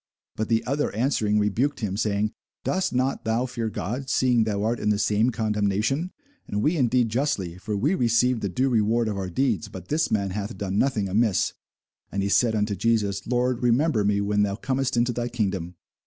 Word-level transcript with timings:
But 0.35 0.49
the 0.49 0.65
other 0.65 0.91
answering 0.95 1.37
rebuked 1.37 1.81
him, 1.81 1.95
saying, 1.95 2.33
Dost 2.63 2.91
not 2.91 3.23
thou 3.23 3.45
fear 3.45 3.69
God, 3.69 4.09
seeing 4.09 4.45
thou 4.45 4.63
art 4.63 4.79
in 4.79 4.89
the 4.89 4.97
same 4.97 5.29
condemnation? 5.29 6.11
And 6.47 6.63
we 6.63 6.75
indeed 6.75 7.09
justly; 7.09 7.59
for 7.59 7.77
we 7.77 7.93
receive 7.93 8.39
the 8.39 8.49
due 8.49 8.67
reward 8.69 9.07
of 9.07 9.17
our 9.17 9.29
deeds: 9.29 9.67
but 9.67 9.89
this 9.89 10.09
man 10.09 10.31
hath 10.31 10.57
done 10.57 10.79
nothing 10.79 11.07
amiss. 11.07 11.53
And 12.11 12.23
he 12.23 12.29
said 12.29 12.55
unto 12.55 12.73
Jesus, 12.75 13.27
Lord, 13.27 13.61
remember 13.61 14.03
me 14.03 14.21
when 14.21 14.41
thou 14.41 14.55
comest 14.55 14.97
into 14.97 15.11
thy 15.13 15.27
kingdom. 15.27 15.75